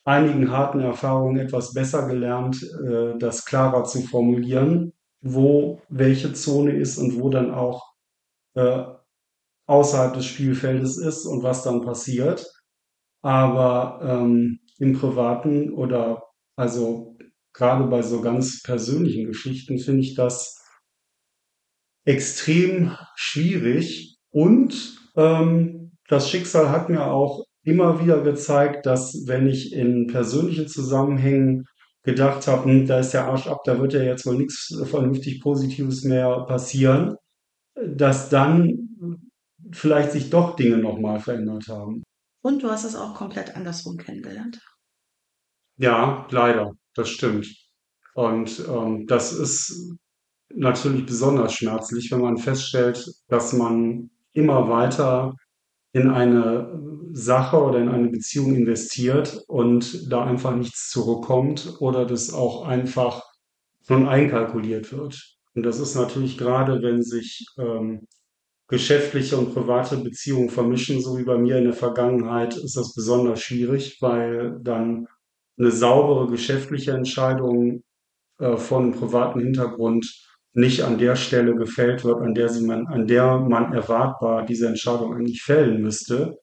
einigen 0.09 0.49
harten 0.49 0.79
Erfahrungen 0.79 1.37
etwas 1.37 1.73
besser 1.73 2.07
gelernt, 2.07 2.63
äh, 2.83 3.17
das 3.19 3.45
klarer 3.45 3.83
zu 3.83 4.01
formulieren, 4.01 4.93
wo 5.21 5.81
welche 5.87 6.33
Zone 6.33 6.71
ist 6.71 6.97
und 6.97 7.19
wo 7.19 7.29
dann 7.29 7.53
auch 7.53 7.93
äh, 8.55 8.85
außerhalb 9.67 10.15
des 10.15 10.25
Spielfeldes 10.25 10.97
ist 10.97 11.27
und 11.27 11.43
was 11.43 11.63
dann 11.63 11.81
passiert. 11.81 12.43
Aber 13.21 13.99
ähm, 14.01 14.61
im 14.79 14.93
Privaten 14.93 15.71
oder 15.73 16.23
also 16.55 17.15
gerade 17.53 17.85
bei 17.85 18.01
so 18.01 18.21
ganz 18.21 18.63
persönlichen 18.63 19.27
Geschichten 19.27 19.77
finde 19.77 20.01
ich 20.01 20.15
das 20.15 20.57
extrem 22.05 22.97
schwierig 23.15 24.17
und 24.31 24.97
ähm, 25.15 25.91
das 26.07 26.29
Schicksal 26.29 26.71
hat 26.71 26.89
mir 26.89 27.05
auch 27.05 27.45
immer 27.63 28.01
wieder 28.01 28.21
gezeigt, 28.21 28.85
dass 28.85 29.27
wenn 29.27 29.47
ich 29.47 29.73
in 29.73 30.07
persönlichen 30.07 30.67
Zusammenhängen 30.67 31.65
gedacht 32.03 32.47
habe, 32.47 32.65
hm, 32.65 32.87
da 32.87 32.99
ist 32.99 33.11
der 33.11 33.25
Arsch 33.25 33.47
ab, 33.47 33.59
da 33.65 33.79
wird 33.79 33.93
ja 33.93 34.01
jetzt 34.01 34.25
wohl 34.25 34.37
nichts 34.37 34.75
vernünftig 34.85 35.41
Positives 35.41 36.03
mehr 36.03 36.45
passieren, 36.47 37.15
dass 37.75 38.29
dann 38.29 38.89
vielleicht 39.71 40.11
sich 40.11 40.29
doch 40.29 40.55
Dinge 40.55 40.77
nochmal 40.77 41.19
verändert 41.19 41.67
haben. 41.67 42.03
Und 42.41 42.63
du 42.63 42.69
hast 42.69 42.85
es 42.85 42.95
auch 42.95 43.15
komplett 43.15 43.55
andersrum 43.55 43.97
kennengelernt. 43.97 44.59
Ja, 45.77 46.27
leider, 46.31 46.73
das 46.93 47.09
stimmt. 47.09 47.47
Und 48.15 48.63
ähm, 48.67 49.05
das 49.07 49.33
ist 49.33 49.95
natürlich 50.53 51.05
besonders 51.05 51.53
schmerzlich, 51.53 52.11
wenn 52.11 52.21
man 52.21 52.37
feststellt, 52.37 53.05
dass 53.27 53.53
man 53.53 54.09
immer 54.33 54.69
weiter 54.69 55.35
in 55.93 56.09
eine 56.09 56.79
Sache 57.11 57.57
oder 57.57 57.79
in 57.79 57.89
eine 57.89 58.09
Beziehung 58.09 58.55
investiert 58.55 59.43
und 59.47 60.11
da 60.11 60.23
einfach 60.25 60.55
nichts 60.55 60.89
zurückkommt 60.89 61.75
oder 61.79 62.05
das 62.05 62.33
auch 62.33 62.65
einfach 62.65 63.23
schon 63.87 64.07
einkalkuliert 64.07 64.91
wird. 64.91 65.37
Und 65.55 65.63
das 65.63 65.79
ist 65.79 65.95
natürlich 65.95 66.37
gerade, 66.37 66.81
wenn 66.83 67.01
sich 67.01 67.45
ähm, 67.57 68.07
geschäftliche 68.67 69.35
und 69.37 69.53
private 69.53 69.97
Beziehungen 69.97 70.49
vermischen, 70.49 71.01
so 71.01 71.17
wie 71.17 71.23
bei 71.23 71.37
mir 71.37 71.57
in 71.57 71.63
der 71.63 71.73
Vergangenheit, 71.73 72.55
ist 72.55 72.77
das 72.77 72.93
besonders 72.93 73.41
schwierig, 73.41 73.97
weil 73.99 74.59
dann 74.61 75.07
eine 75.57 75.71
saubere 75.71 76.27
geschäftliche 76.27 76.91
Entscheidung 76.91 77.83
äh, 78.37 78.57
von 78.57 78.93
privaten 78.93 79.39
Hintergrund 79.39 80.28
nicht 80.53 80.83
an 80.83 80.97
der 80.97 81.15
Stelle 81.15 81.55
gefällt 81.55 82.03
wird, 82.03 82.21
an 82.21 82.33
der 82.33 82.49
sie 82.49 82.65
man, 82.65 82.87
an 82.87 83.07
der 83.07 83.39
man 83.39 83.73
erwartbar 83.73 84.45
diese 84.45 84.67
Entscheidung 84.67 85.13
eigentlich 85.13 85.41
fällen 85.41 85.81
müsste, 85.81 86.39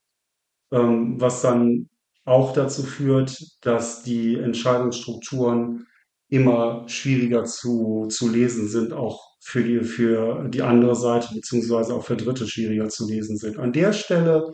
ähm, 0.72 1.20
was 1.20 1.42
dann 1.42 1.88
auch 2.24 2.52
dazu 2.52 2.82
führt, 2.82 3.38
dass 3.62 4.02
die 4.02 4.36
Entscheidungsstrukturen 4.36 5.86
immer 6.28 6.88
schwieriger 6.88 7.44
zu, 7.44 8.06
zu 8.08 8.28
lesen 8.28 8.68
sind, 8.68 8.92
auch 8.92 9.36
für 9.40 9.62
die, 9.62 9.80
für 9.80 10.48
die 10.48 10.62
andere 10.62 10.96
Seite, 10.96 11.34
beziehungsweise 11.34 11.94
auch 11.94 12.04
für 12.04 12.16
Dritte 12.16 12.48
schwieriger 12.48 12.88
zu 12.88 13.06
lesen 13.08 13.36
sind. 13.36 13.58
An 13.58 13.72
der 13.72 13.92
Stelle 13.92 14.52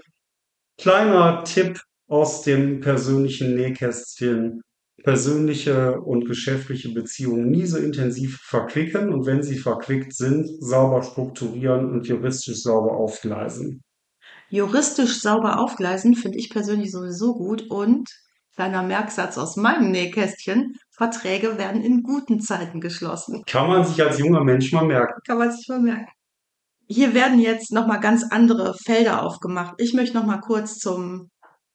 kleiner 0.78 1.44
Tipp 1.44 1.80
aus 2.08 2.42
dem 2.42 2.80
persönlichen 2.80 3.54
Nähkästchen 3.54 4.60
persönliche 5.02 6.00
und 6.00 6.26
geschäftliche 6.26 6.92
Beziehungen 6.92 7.50
nie 7.50 7.66
so 7.66 7.78
intensiv 7.78 8.38
verquicken 8.42 9.12
und 9.12 9.26
wenn 9.26 9.42
sie 9.42 9.58
verquickt 9.58 10.14
sind, 10.14 10.48
sauber 10.60 11.02
strukturieren 11.02 11.90
und 11.90 12.06
juristisch 12.06 12.62
sauber 12.62 12.92
aufgleisen. 12.92 13.82
Juristisch 14.48 15.20
sauber 15.20 15.58
aufgleisen 15.58 16.14
finde 16.14 16.38
ich 16.38 16.50
persönlich 16.50 16.92
sowieso 16.92 17.34
gut 17.34 17.70
und 17.70 18.08
kleiner 18.54 18.82
Merksatz 18.82 19.38
aus 19.38 19.56
meinem 19.56 19.90
Nähkästchen, 19.90 20.76
Verträge 20.90 21.58
werden 21.58 21.82
in 21.82 22.02
guten 22.02 22.40
Zeiten 22.40 22.80
geschlossen. 22.80 23.42
Kann 23.46 23.68
man 23.68 23.84
sich 23.84 24.02
als 24.02 24.18
junger 24.18 24.44
Mensch 24.44 24.72
mal 24.72 24.84
merken. 24.84 25.20
Kann 25.26 25.38
man 25.38 25.50
sich 25.50 25.66
mal 25.68 25.80
merken. 25.80 26.12
Hier 26.86 27.14
werden 27.14 27.40
jetzt 27.40 27.72
nochmal 27.72 28.00
ganz 28.00 28.24
andere 28.30 28.74
Felder 28.84 29.22
aufgemacht. 29.22 29.74
Ich 29.78 29.94
möchte 29.94 30.16
nochmal 30.16 30.40
kurz 30.40 30.78
zum 30.78 31.30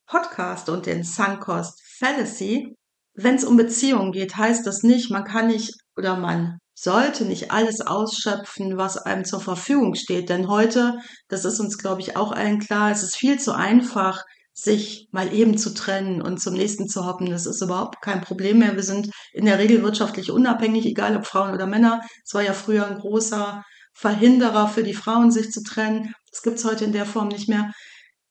Podcast 0.06 0.70
und 0.70 0.86
den 0.86 1.04
Suncost 1.04 1.82
Fallacy 1.98 2.76
wenn 3.18 3.36
es 3.36 3.44
um 3.44 3.58
Beziehungen 3.58 4.12
geht, 4.12 4.38
heißt 4.38 4.66
das 4.66 4.84
nicht, 4.84 5.10
man 5.10 5.24
kann 5.24 5.48
nicht 5.48 5.74
oder 5.98 6.16
man 6.18 6.60
sollte 6.76 7.26
nicht 7.26 7.52
alles 7.52 7.82
ausschöpfen, 7.82 8.78
was 8.78 8.98
einem 8.98 9.26
zur 9.26 9.42
Verfügung 9.42 9.96
steht. 9.96 10.30
Denn 10.30 10.48
heute, 10.48 11.00
das 11.28 11.44
ist 11.44 11.60
uns, 11.60 11.80
glaube 11.80 12.02
ich, 12.02 12.16
auch 12.16 12.32
allen 12.32 12.60
klar, 12.60 12.92
es 12.92 13.02
ist 13.02 13.18
viel 13.18 13.40
zu 13.40 13.54
einfach, 13.54 14.24
sich 14.54 15.08
mal 15.12 15.34
eben 15.34 15.58
zu 15.58 15.74
trennen 15.74 16.22
und 16.22 16.40
zum 16.40 16.54
nächsten 16.54 16.88
zu 16.88 17.08
hoppen. 17.08 17.30
Das 17.30 17.48
ist 17.48 17.62
überhaupt 17.62 18.02
kein 18.02 18.22
Problem 18.22 18.60
mehr. 18.60 18.76
Wir 18.76 18.84
sind 18.84 19.10
in 19.34 19.46
der 19.46 19.58
Regel 19.58 19.82
wirtschaftlich 19.82 20.32
unabhängig, 20.32 20.86
egal 20.86 21.18
ob 21.18 21.26
Frauen 21.26 21.54
oder 21.54 21.66
Männer. 21.66 22.02
Es 22.24 22.36
war 22.36 22.44
ja 22.44 22.54
früher 22.54 22.86
ein 22.88 23.00
großer 23.00 23.64
Verhinderer 23.94 24.68
für 24.68 24.84
die 24.84 24.94
Frauen, 24.94 25.32
sich 25.32 25.50
zu 25.50 25.64
trennen. 25.64 26.14
Das 26.32 26.44
gibt's 26.44 26.66
heute 26.66 26.86
in 26.86 26.92
der 26.92 27.08
Form 27.08 27.30
nicht 27.30 27.50
mehr. 27.50 27.72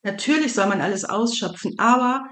Natürlich 0.04 0.54
soll 0.54 0.68
man 0.68 0.80
alles 0.80 1.04
ausschöpfen, 1.04 1.74
aber 1.78 2.22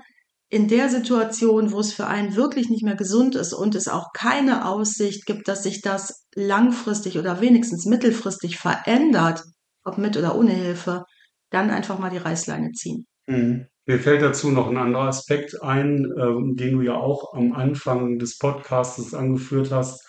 in 0.51 0.69
der 0.69 0.89
Situation, 0.89 1.73
wo 1.73 1.81
es 1.81 1.93
für 1.93 2.07
einen 2.07 2.37
wirklich 2.37 2.69
nicht 2.69 2.85
mehr 2.85 2.97
gesund 2.97 3.35
ist 3.35 3.53
und 3.53 3.75
es 3.75 3.89
auch 3.89 4.13
keine 4.13 4.69
Aussicht 4.69 5.27
gibt, 5.27 5.49
dass 5.49 5.63
sich 5.63 5.81
das 5.81 6.27
langfristig 6.35 7.19
oder 7.19 7.41
wenigstens 7.41 7.87
mittelfristig 7.87 8.59
verändert, 8.59 9.43
ob 9.85 9.99
mit 9.99 10.17
oder 10.17 10.37
ohne 10.37 10.53
Hilfe, 10.53 11.05
dann 11.51 11.71
einfach 11.71 11.99
mal 11.99 12.11
die 12.11 12.19
Reißleine 12.19 12.73
ziehen. 12.73 13.07
Mhm. 13.27 13.67
Mir 13.87 13.99
fällt 13.99 14.23
dazu 14.23 14.51
noch 14.51 14.71
ein 14.71 14.79
anderer 14.79 15.09
Aspekt 15.09 15.63
ein, 15.63 16.07
äh, 16.17 16.55
den 16.55 16.73
du 16.73 16.81
ja 16.81 16.95
auch 16.95 17.35
am 17.35 17.53
Anfang 17.53 18.19
des 18.19 18.39
Podcasts 18.39 19.13
angeführt 19.13 19.71
hast, 19.73 20.03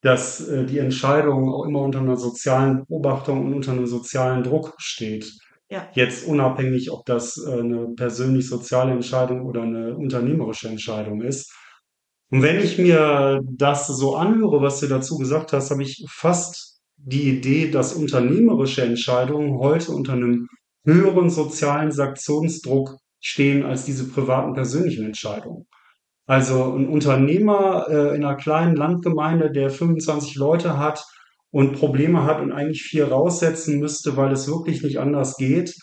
dass 0.00 0.48
äh, 0.48 0.64
die 0.64 0.78
Entscheidung 0.78 1.52
auch 1.52 1.66
immer 1.66 1.82
unter 1.82 2.00
einer 2.00 2.16
sozialen 2.16 2.86
Beobachtung 2.86 3.46
und 3.46 3.54
unter 3.54 3.72
einem 3.72 3.86
sozialen 3.86 4.44
Druck 4.44 4.74
steht. 4.78 5.30
Ja. 5.70 5.88
Jetzt 5.92 6.26
unabhängig, 6.26 6.90
ob 6.90 7.04
das 7.04 7.36
äh, 7.36 7.60
eine 7.60 7.88
persönlich-soziale 7.94 8.92
Entscheidung 8.92 9.42
oder 9.42 9.62
eine 9.62 9.96
unternehmerische 9.96 10.68
Entscheidung 10.68 11.20
ist. 11.22 11.52
Und 12.30 12.42
wenn 12.42 12.60
ich 12.60 12.78
mir 12.78 13.40
das 13.44 13.86
so 13.86 14.16
anhöre, 14.16 14.62
was 14.62 14.80
du 14.80 14.86
dazu 14.86 15.16
gesagt 15.16 15.52
hast, 15.52 15.70
habe 15.70 15.82
ich 15.82 16.04
fast 16.08 16.80
die 16.96 17.28
Idee, 17.30 17.70
dass 17.70 17.94
unternehmerische 17.94 18.82
Entscheidungen 18.82 19.58
heute 19.58 19.92
unter 19.92 20.14
einem 20.14 20.48
höheren 20.84 21.30
sozialen 21.30 21.92
Sanktionsdruck 21.92 22.96
stehen 23.20 23.64
als 23.64 23.84
diese 23.84 24.08
privaten 24.08 24.54
persönlichen 24.54 25.04
Entscheidungen. 25.04 25.66
Also 26.26 26.74
ein 26.74 26.88
Unternehmer 26.88 27.86
äh, 27.88 28.16
in 28.16 28.24
einer 28.24 28.36
kleinen 28.36 28.76
Landgemeinde, 28.76 29.50
der 29.50 29.70
25 29.70 30.34
Leute 30.36 30.76
hat, 30.76 31.04
und 31.50 31.72
Probleme 31.72 32.24
hat 32.24 32.40
und 32.40 32.52
eigentlich 32.52 32.82
viel 32.82 33.04
raussetzen 33.04 33.78
müsste, 33.78 34.16
weil 34.16 34.32
es 34.32 34.48
wirklich 34.48 34.82
nicht 34.82 34.98
anders 34.98 35.36
geht, 35.36 35.74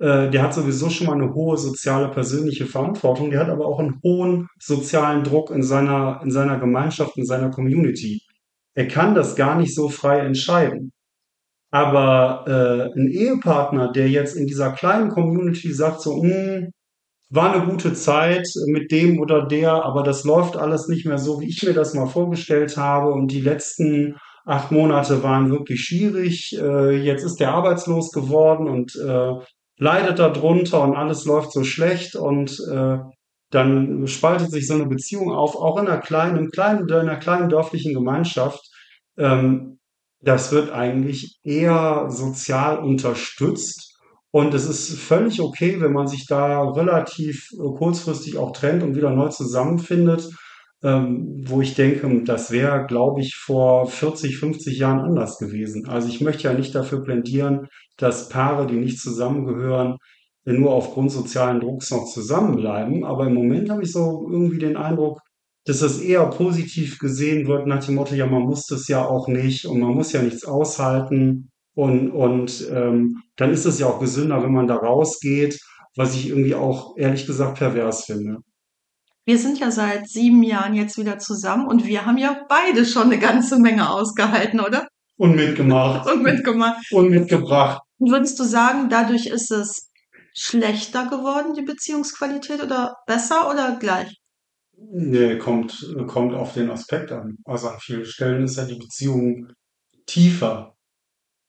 äh, 0.00 0.30
der 0.30 0.42
hat 0.42 0.54
sowieso 0.54 0.90
schon 0.90 1.08
mal 1.08 1.14
eine 1.14 1.34
hohe 1.34 1.56
soziale 1.56 2.08
persönliche 2.08 2.66
Verantwortung, 2.66 3.30
der 3.30 3.40
hat 3.40 3.48
aber 3.48 3.66
auch 3.66 3.80
einen 3.80 4.00
hohen 4.02 4.48
sozialen 4.60 5.24
Druck 5.24 5.50
in 5.50 5.62
seiner, 5.62 6.20
in 6.22 6.30
seiner 6.30 6.58
Gemeinschaft, 6.58 7.16
in 7.16 7.26
seiner 7.26 7.50
Community. 7.50 8.22
Er 8.74 8.86
kann 8.86 9.14
das 9.14 9.34
gar 9.34 9.56
nicht 9.56 9.74
so 9.74 9.88
frei 9.88 10.20
entscheiden. 10.20 10.92
Aber 11.70 12.44
äh, 12.46 12.98
ein 12.98 13.08
Ehepartner, 13.08 13.92
der 13.92 14.08
jetzt 14.08 14.36
in 14.36 14.46
dieser 14.46 14.72
kleinen 14.72 15.10
Community 15.10 15.72
sagt, 15.72 16.00
so, 16.00 16.22
mh, 16.22 16.30
hm, 16.30 16.70
war 17.30 17.52
eine 17.52 17.66
gute 17.66 17.92
Zeit 17.92 18.48
mit 18.68 18.90
dem 18.90 19.20
oder 19.20 19.46
der, 19.46 19.84
aber 19.84 20.02
das 20.02 20.24
läuft 20.24 20.56
alles 20.56 20.88
nicht 20.88 21.04
mehr 21.04 21.18
so, 21.18 21.40
wie 21.40 21.48
ich 21.48 21.62
mir 21.62 21.74
das 21.74 21.92
mal 21.92 22.06
vorgestellt 22.06 22.78
habe. 22.78 23.12
Und 23.12 23.32
die 23.32 23.42
letzten 23.42 24.16
acht 24.48 24.72
Monate 24.72 25.22
waren 25.22 25.50
wirklich 25.50 25.82
schwierig. 25.82 26.56
Äh, 26.58 26.96
jetzt 26.96 27.22
ist 27.22 27.36
der 27.36 27.52
arbeitslos 27.52 28.10
geworden 28.10 28.66
und 28.66 28.96
äh, 28.96 29.34
leidet 29.76 30.18
darunter 30.18 30.82
und 30.82 30.96
alles 30.96 31.26
läuft 31.26 31.52
so 31.52 31.64
schlecht 31.64 32.16
und 32.16 32.58
äh, 32.72 32.98
dann 33.50 34.06
spaltet 34.06 34.50
sich 34.50 34.66
so 34.66 34.74
eine 34.74 34.86
Beziehung 34.86 35.32
auf, 35.32 35.54
auch 35.54 35.78
in 35.78 35.86
einer 35.86 35.98
kleinen, 35.98 36.50
kleinen, 36.50 36.88
in 36.88 36.94
einer 36.94 37.16
kleinen 37.16 37.50
dörflichen 37.50 37.92
Gemeinschaft. 37.92 38.60
Ähm, 39.18 39.78
das 40.20 40.50
wird 40.50 40.72
eigentlich 40.72 41.38
eher 41.44 42.06
sozial 42.08 42.78
unterstützt. 42.78 43.96
Und 44.30 44.52
es 44.54 44.66
ist 44.66 44.98
völlig 44.98 45.40
okay, 45.40 45.80
wenn 45.80 45.92
man 45.92 46.06
sich 46.06 46.26
da 46.26 46.62
relativ 46.62 47.48
kurzfristig 47.76 48.36
auch 48.36 48.52
trennt 48.52 48.82
und 48.82 48.96
wieder 48.96 49.10
neu 49.10 49.28
zusammenfindet 49.28 50.28
ähm, 50.82 51.44
wo 51.46 51.60
ich 51.60 51.74
denke, 51.74 52.22
das 52.24 52.50
wäre, 52.50 52.86
glaube 52.86 53.20
ich, 53.20 53.34
vor 53.36 53.86
40, 53.88 54.38
50 54.38 54.78
Jahren 54.78 55.00
anders 55.00 55.38
gewesen. 55.38 55.88
Also 55.88 56.08
ich 56.08 56.20
möchte 56.20 56.44
ja 56.44 56.54
nicht 56.54 56.74
dafür 56.74 57.02
plädieren, 57.02 57.68
dass 57.96 58.28
Paare, 58.28 58.66
die 58.66 58.76
nicht 58.76 59.00
zusammengehören, 59.00 59.96
nur 60.44 60.72
aufgrund 60.72 61.10
sozialen 61.12 61.60
Drucks 61.60 61.90
noch 61.90 62.06
zusammenbleiben. 62.06 63.04
Aber 63.04 63.26
im 63.26 63.34
Moment 63.34 63.70
habe 63.70 63.82
ich 63.82 63.92
so 63.92 64.26
irgendwie 64.30 64.58
den 64.58 64.76
Eindruck, 64.76 65.20
dass 65.64 65.80
das 65.80 66.00
eher 66.00 66.24
positiv 66.30 66.98
gesehen 66.98 67.46
wird 67.46 67.66
nach 67.66 67.84
dem 67.84 67.96
Motto, 67.96 68.14
ja, 68.14 68.26
man 68.26 68.42
muss 68.42 68.66
das 68.66 68.88
ja 68.88 69.04
auch 69.04 69.28
nicht 69.28 69.66
und 69.66 69.80
man 69.80 69.94
muss 69.94 70.12
ja 70.12 70.22
nichts 70.22 70.44
aushalten. 70.44 71.50
Und, 71.74 72.10
und 72.10 72.68
ähm, 72.72 73.22
dann 73.36 73.52
ist 73.52 73.66
es 73.66 73.78
ja 73.78 73.86
auch 73.86 74.00
gesünder, 74.00 74.42
wenn 74.42 74.52
man 74.52 74.66
da 74.66 74.76
rausgeht, 74.76 75.60
was 75.96 76.14
ich 76.14 76.28
irgendwie 76.30 76.54
auch 76.54 76.96
ehrlich 76.96 77.26
gesagt 77.26 77.58
pervers 77.58 78.04
finde. 78.04 78.38
Wir 79.28 79.36
sind 79.36 79.58
ja 79.58 79.70
seit 79.70 80.08
sieben 80.08 80.42
Jahren 80.42 80.72
jetzt 80.74 80.96
wieder 80.96 81.18
zusammen 81.18 81.68
und 81.68 81.84
wir 81.84 82.06
haben 82.06 82.16
ja 82.16 82.46
beide 82.48 82.86
schon 82.86 83.10
eine 83.12 83.18
ganze 83.18 83.58
Menge 83.58 83.90
ausgehalten, 83.90 84.58
oder? 84.58 84.88
Und 85.18 85.36
mitgemacht. 85.36 86.10
und 86.10 86.22
mitgemacht. 86.22 86.90
Und 86.92 87.10
mitgebracht. 87.10 87.82
Würdest 87.98 88.40
du 88.40 88.44
sagen, 88.44 88.88
dadurch 88.88 89.26
ist 89.26 89.50
es 89.50 89.90
schlechter 90.34 91.10
geworden, 91.10 91.52
die 91.52 91.60
Beziehungsqualität, 91.60 92.62
oder 92.62 92.94
besser 93.06 93.50
oder 93.50 93.76
gleich? 93.78 94.16
Nee, 94.78 95.36
kommt, 95.36 95.76
kommt 96.06 96.32
auf 96.32 96.54
den 96.54 96.70
Aspekt 96.70 97.12
an. 97.12 97.36
Also 97.44 97.68
an 97.68 97.80
vielen 97.80 98.06
Stellen 98.06 98.44
ist 98.44 98.56
ja 98.56 98.64
die 98.64 98.78
Beziehung 98.78 99.52
tiefer. 100.06 100.74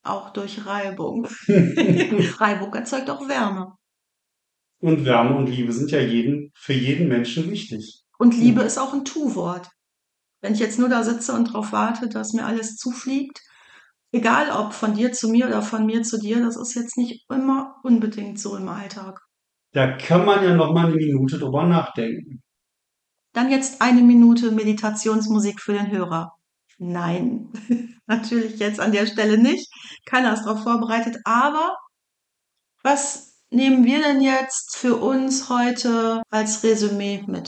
Auch 0.02 0.34
durch 0.34 0.66
Reibung. 0.66 1.26
Reibung 1.48 2.74
erzeugt 2.74 3.08
auch 3.08 3.26
Wärme. 3.26 3.72
Und 4.80 5.04
Wärme 5.04 5.36
und 5.36 5.46
Liebe 5.46 5.72
sind 5.72 5.90
ja 5.90 6.00
jeden, 6.00 6.52
für 6.54 6.72
jeden 6.72 7.08
Menschen 7.08 7.50
wichtig. 7.50 8.02
Und 8.18 8.36
Liebe 8.36 8.62
ist 8.62 8.78
auch 8.78 8.94
ein 8.94 9.04
Tu-Wort. 9.04 9.68
Wenn 10.40 10.54
ich 10.54 10.60
jetzt 10.60 10.78
nur 10.78 10.88
da 10.88 11.02
sitze 11.02 11.34
und 11.34 11.48
darauf 11.48 11.72
warte, 11.72 12.08
dass 12.08 12.32
mir 12.32 12.46
alles 12.46 12.76
zufliegt, 12.76 13.40
egal 14.12 14.50
ob 14.50 14.72
von 14.72 14.94
dir 14.94 15.12
zu 15.12 15.28
mir 15.28 15.46
oder 15.46 15.60
von 15.62 15.84
mir 15.84 16.02
zu 16.02 16.18
dir, 16.18 16.42
das 16.42 16.56
ist 16.56 16.74
jetzt 16.74 16.96
nicht 16.96 17.26
immer 17.30 17.76
unbedingt 17.82 18.40
so 18.40 18.56
im 18.56 18.68
Alltag. 18.68 19.20
Da 19.72 19.96
kann 19.96 20.24
man 20.24 20.42
ja 20.42 20.54
noch 20.54 20.72
mal 20.72 20.86
eine 20.86 20.96
Minute 20.96 21.38
drüber 21.38 21.64
nachdenken. 21.64 22.42
Dann 23.32 23.50
jetzt 23.50 23.80
eine 23.80 24.02
Minute 24.02 24.50
Meditationsmusik 24.50 25.60
für 25.60 25.74
den 25.74 25.90
Hörer. 25.90 26.32
Nein, 26.78 27.50
natürlich 28.06 28.58
jetzt 28.58 28.80
an 28.80 28.92
der 28.92 29.06
Stelle 29.06 29.38
nicht. 29.38 29.70
Keiner 30.06 30.32
ist 30.32 30.44
darauf 30.44 30.62
vorbereitet. 30.62 31.18
Aber 31.24 31.76
was 32.82 33.29
nehmen 33.50 33.84
wir 33.84 34.00
denn 34.00 34.20
jetzt 34.20 34.76
für 34.76 34.96
uns 34.96 35.48
heute 35.48 36.22
als 36.30 36.62
Resümee 36.62 37.24
mit? 37.26 37.46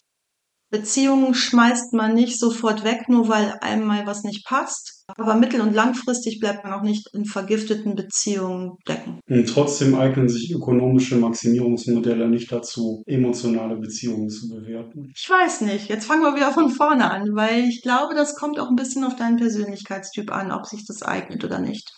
Beziehungen 0.73 1.35
schmeißt 1.35 1.93
man 1.93 2.15
nicht 2.15 2.41
sofort 2.41 2.83
weg, 2.83 3.03
nur 3.09 3.29
weil 3.29 3.59
einem 3.61 3.87
mal 3.87 4.07
was 4.07 4.25
nicht 4.25 4.47
passt. 4.47 5.05
Aber 5.19 5.35
mittel- 5.35 5.61
und 5.61 5.75
langfristig 5.75 6.41
bleibt 6.41 6.65
man 6.65 6.73
auch 6.73 6.83
nicht 6.83 7.07
in 7.13 7.27
vergifteten 7.27 7.95
Beziehungen 7.95 8.79
decken. 8.89 9.21
Und 9.29 9.47
trotzdem 9.47 9.95
eignen 9.95 10.31
sich 10.31 10.51
ökonomische 10.51 11.17
Maximierungsmodelle 11.17 12.27
nicht 12.27 12.51
dazu, 12.51 13.03
emotionale 13.05 13.77
Beziehungen 13.77 14.31
zu 14.31 14.49
bewerten. 14.49 15.13
Ich 15.15 15.29
weiß 15.29 15.61
nicht. 15.61 15.91
Jetzt 15.91 16.07
fangen 16.07 16.23
wir 16.23 16.35
wieder 16.35 16.53
von 16.53 16.71
vorne 16.71 17.11
an, 17.11 17.29
weil 17.35 17.65
ich 17.65 17.83
glaube, 17.83 18.15
das 18.15 18.35
kommt 18.35 18.59
auch 18.59 18.71
ein 18.71 18.77
bisschen 18.77 19.05
auf 19.05 19.17
deinen 19.17 19.37
Persönlichkeitstyp 19.37 20.33
an, 20.33 20.53
ob 20.53 20.65
sich 20.65 20.87
das 20.87 21.03
eignet 21.03 21.45
oder 21.45 21.59
nicht. 21.59 21.93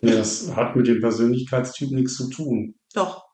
Ja, 0.00 0.14
das 0.14 0.54
hat 0.56 0.76
mit 0.76 0.86
dem 0.86 1.00
Persönlichkeitstyp 1.00 1.90
nichts 1.90 2.16
zu 2.16 2.30
tun. 2.30 2.74
Doch. 2.94 3.27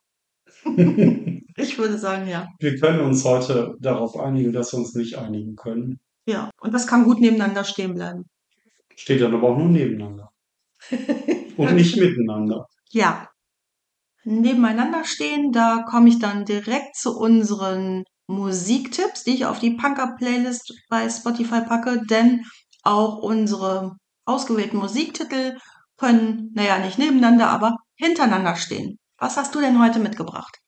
Ich 1.56 1.78
würde 1.78 1.98
sagen, 1.98 2.28
ja. 2.28 2.48
Wir 2.58 2.76
können 2.78 3.00
uns 3.00 3.24
heute 3.24 3.76
darauf 3.78 4.18
einigen, 4.18 4.52
dass 4.52 4.72
wir 4.72 4.80
uns 4.80 4.94
nicht 4.94 5.16
einigen 5.16 5.54
können. 5.54 6.00
Ja. 6.26 6.50
Und 6.60 6.74
das 6.74 6.86
kann 6.86 7.04
gut 7.04 7.20
nebeneinander 7.20 7.64
stehen 7.64 7.94
bleiben. 7.94 8.24
Steht 8.96 9.20
dann 9.20 9.34
aber 9.34 9.50
auch 9.50 9.58
nur 9.58 9.68
nebeneinander. 9.68 10.30
Und 11.56 11.74
nicht 11.74 11.96
miteinander. 11.96 12.66
Ja. 12.90 13.28
Nebeneinander 14.24 15.04
stehen, 15.04 15.52
da 15.52 15.84
komme 15.88 16.08
ich 16.08 16.18
dann 16.18 16.44
direkt 16.44 16.96
zu 16.96 17.16
unseren 17.16 18.04
Musiktipps, 18.26 19.22
die 19.22 19.34
ich 19.34 19.46
auf 19.46 19.60
die 19.60 19.72
Punker-Playlist 19.76 20.72
bei 20.88 21.08
Spotify 21.08 21.60
packe, 21.60 22.02
denn 22.08 22.42
auch 22.82 23.18
unsere 23.18 23.96
ausgewählten 24.24 24.78
Musiktitel 24.78 25.58
können, 25.98 26.50
naja, 26.54 26.78
nicht 26.78 26.98
nebeneinander, 26.98 27.48
aber 27.48 27.76
hintereinander 27.96 28.56
stehen. 28.56 28.98
Was 29.18 29.36
hast 29.36 29.54
du 29.54 29.60
denn 29.60 29.82
heute 29.82 29.98
mitgebracht? 29.98 30.58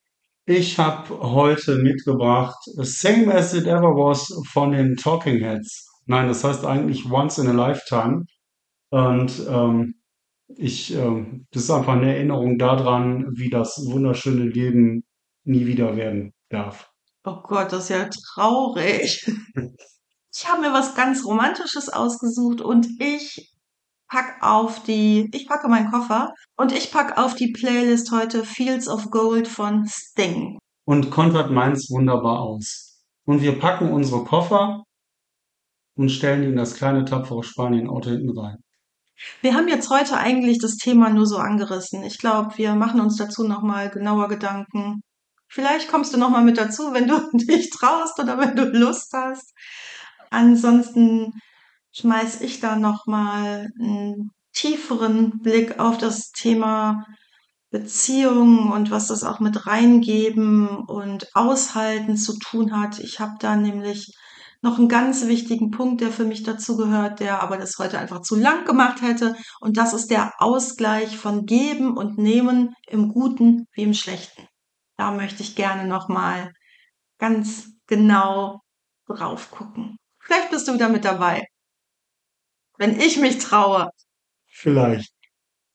Ich 0.44 0.78
habe 0.78 1.20
heute 1.20 1.76
mitgebracht 1.76 2.58
Same 2.76 3.34
as 3.34 3.52
it 3.52 3.66
ever 3.66 3.94
was 3.96 4.28
von 4.52 4.72
den 4.72 4.96
Talking 4.96 5.40
Heads. 5.40 5.88
Nein, 6.06 6.28
das 6.28 6.44
heißt 6.44 6.64
eigentlich 6.64 7.10
Once 7.10 7.38
in 7.38 7.48
a 7.48 7.52
Lifetime. 7.52 8.26
Und 8.90 9.44
ähm, 9.48 9.94
ich, 10.48 10.94
ähm, 10.94 11.46
das 11.50 11.64
ist 11.64 11.70
einfach 11.70 11.94
eine 11.94 12.14
Erinnerung 12.14 12.58
daran, 12.58 13.26
wie 13.36 13.50
das 13.50 13.84
wunderschöne 13.90 14.44
Leben 14.44 15.04
nie 15.44 15.66
wieder 15.66 15.96
werden 15.96 16.32
darf. 16.48 16.90
Oh 17.24 17.40
Gott, 17.42 17.72
das 17.72 17.84
ist 17.84 17.88
ja 17.90 18.08
traurig. 18.34 19.28
Ich 20.38 20.46
habe 20.46 20.60
mir 20.60 20.72
was 20.74 20.94
ganz 20.94 21.24
Romantisches 21.24 21.88
ausgesucht 21.88 22.60
und 22.60 23.00
ich 23.00 23.55
pack 24.08 24.42
auf 24.42 24.82
die, 24.82 25.30
ich 25.32 25.48
packe 25.48 25.68
meinen 25.68 25.90
Koffer 25.90 26.32
und 26.56 26.72
ich 26.72 26.90
pack 26.90 27.18
auf 27.18 27.34
die 27.34 27.52
Playlist 27.52 28.12
heute 28.12 28.44
Fields 28.44 28.88
of 28.88 29.10
Gold 29.10 29.48
von 29.48 29.86
Sting. 29.86 30.58
Und 30.84 31.10
Konrad 31.10 31.50
meint's 31.50 31.90
wunderbar 31.90 32.40
aus. 32.40 33.02
Und 33.24 33.42
wir 33.42 33.58
packen 33.58 33.92
unsere 33.92 34.24
Koffer 34.24 34.84
und 35.96 36.10
stellen 36.10 36.42
die 36.42 36.48
in 36.48 36.56
das 36.56 36.74
kleine 36.74 37.04
tapfere 37.04 37.42
Spanien-Auto 37.42 38.10
hinten 38.10 38.38
rein. 38.38 38.58
Wir 39.40 39.54
haben 39.54 39.68
jetzt 39.68 39.90
heute 39.90 40.16
eigentlich 40.16 40.58
das 40.58 40.76
Thema 40.76 41.10
nur 41.10 41.26
so 41.26 41.38
angerissen. 41.38 42.02
Ich 42.02 42.18
glaube, 42.18 42.56
wir 42.58 42.74
machen 42.74 43.00
uns 43.00 43.16
dazu 43.16 43.48
nochmal 43.48 43.90
genauer 43.90 44.28
Gedanken. 44.28 45.00
Vielleicht 45.48 45.88
kommst 45.88 46.12
du 46.12 46.18
nochmal 46.18 46.44
mit 46.44 46.58
dazu, 46.58 46.92
wenn 46.92 47.08
du 47.08 47.18
dich 47.32 47.70
traust 47.70 48.18
oder 48.20 48.38
wenn 48.38 48.54
du 48.54 48.64
Lust 48.64 49.12
hast. 49.14 49.54
Ansonsten 50.30 51.32
schmeiß 51.96 52.40
ich 52.42 52.60
da 52.60 52.76
nochmal 52.76 53.70
einen 53.80 54.30
tieferen 54.52 55.40
Blick 55.40 55.78
auf 55.78 55.98
das 55.98 56.30
Thema 56.30 57.04
Beziehungen 57.70 58.70
und 58.70 58.90
was 58.90 59.08
das 59.08 59.24
auch 59.24 59.40
mit 59.40 59.66
reingeben 59.66 60.78
und 60.78 61.34
aushalten 61.34 62.16
zu 62.16 62.38
tun 62.38 62.78
hat. 62.78 62.98
Ich 63.00 63.18
habe 63.20 63.34
da 63.40 63.56
nämlich 63.56 64.14
noch 64.62 64.78
einen 64.78 64.88
ganz 64.88 65.26
wichtigen 65.26 65.70
Punkt, 65.70 66.00
der 66.00 66.10
für 66.10 66.24
mich 66.24 66.42
dazu 66.42 66.76
gehört, 66.76 67.20
der 67.20 67.42
aber 67.42 67.56
das 67.56 67.74
heute 67.78 67.98
einfach 67.98 68.22
zu 68.22 68.36
lang 68.36 68.64
gemacht 68.64 69.02
hätte. 69.02 69.36
Und 69.60 69.76
das 69.76 69.92
ist 69.92 70.10
der 70.10 70.32
Ausgleich 70.38 71.16
von 71.16 71.44
Geben 71.44 71.96
und 71.96 72.18
Nehmen 72.18 72.74
im 72.86 73.08
Guten 73.08 73.66
wie 73.72 73.82
im 73.82 73.94
Schlechten. 73.94 74.46
Da 74.96 75.10
möchte 75.10 75.42
ich 75.42 75.56
gerne 75.56 75.86
nochmal 75.86 76.52
ganz 77.18 77.68
genau 77.86 78.60
drauf 79.06 79.50
gucken. 79.50 79.96
Vielleicht 80.20 80.50
bist 80.50 80.66
du 80.68 80.74
wieder 80.74 80.88
mit 80.88 81.04
dabei. 81.04 81.44
Wenn 82.78 83.00
ich 83.00 83.18
mich 83.18 83.38
traue. 83.38 83.90
Vielleicht. 84.48 85.12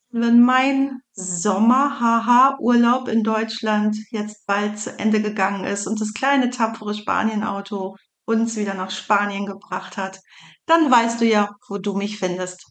Wenn 0.10 0.42
mein 0.42 1.00
Sommer-Haha-Urlaub 1.14 3.08
in 3.08 3.24
Deutschland 3.24 3.98
jetzt 4.12 4.46
bald 4.46 4.78
zu 4.78 5.00
Ende 5.00 5.22
gegangen 5.22 5.64
ist 5.64 5.88
und 5.88 6.00
das 6.02 6.14
kleine 6.14 6.50
tapfere 6.50 6.94
Spanienauto 6.94 7.96
uns 8.26 8.56
wieder 8.56 8.76
nach 8.76 8.92
Spanien 8.92 9.46
gebracht 9.46 9.98
hat, 9.98 10.20
dann 10.66 10.92
weißt 10.92 11.22
du 11.22 11.26
ja, 11.26 11.56
wo 11.68 11.78
du 11.78 11.94
mich 11.94 12.20
findest. 12.20 12.68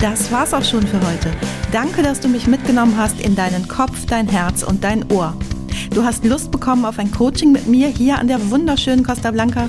Das 0.00 0.32
war's 0.32 0.54
auch 0.54 0.64
schon 0.64 0.86
für 0.86 1.00
heute. 1.06 1.30
Danke, 1.72 2.02
dass 2.02 2.20
du 2.20 2.28
mich 2.28 2.46
mitgenommen 2.46 2.96
hast 2.96 3.20
in 3.20 3.36
deinen 3.36 3.68
Kopf, 3.68 4.06
dein 4.06 4.28
Herz 4.28 4.62
und 4.62 4.82
dein 4.82 5.10
Ohr. 5.12 5.36
Du 5.90 6.04
hast 6.04 6.24
Lust 6.24 6.50
bekommen 6.50 6.84
auf 6.84 6.98
ein 6.98 7.10
Coaching 7.10 7.52
mit 7.52 7.66
mir 7.66 7.88
hier 7.88 8.18
an 8.18 8.28
der 8.28 8.50
wunderschönen 8.50 9.04
Costa 9.04 9.30
Blanca? 9.30 9.68